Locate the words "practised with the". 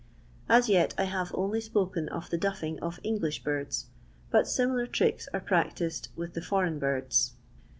5.41-6.41